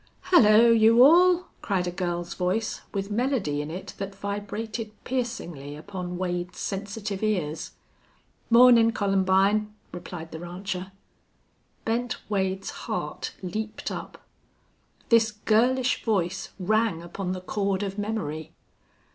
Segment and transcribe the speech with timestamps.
[0.33, 6.17] "Hello, you all!" cried a girl's voice, with melody in it that vibrated piercingly upon
[6.17, 7.73] Wade's sensitive ears.
[8.49, 10.91] "Mornin', Columbine," replied the rancher.
[11.85, 14.19] Bent Wade's heart leaped up.
[15.09, 18.53] This girlish voice rang upon the chord of memory.